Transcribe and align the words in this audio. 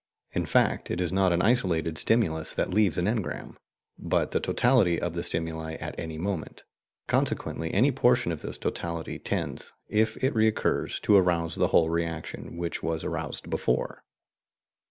In 0.31 0.47
fact, 0.47 0.89
it 0.89 0.99
is 0.99 1.11
not 1.13 1.31
an 1.31 1.43
isolated 1.43 1.95
stimulus 1.99 2.55
that 2.55 2.71
leaves 2.73 2.97
an 2.97 3.05
engram, 3.05 3.55
but 3.99 4.31
the 4.31 4.39
totality 4.39 4.99
of 4.99 5.13
the 5.13 5.21
stimuli 5.21 5.73
at 5.75 5.93
any 5.99 6.17
moment; 6.17 6.63
consequently 7.05 7.71
any 7.71 7.91
portion 7.91 8.31
of 8.31 8.41
this 8.41 8.57
totality 8.57 9.19
tends, 9.19 9.73
if 9.87 10.17
it 10.23 10.33
recurs, 10.33 10.99
to 11.01 11.15
arouse 11.15 11.53
the 11.53 11.67
whole 11.67 11.91
reaction 11.91 12.57
which 12.57 12.81
was 12.81 13.03
aroused 13.03 13.47
before. 13.51 14.03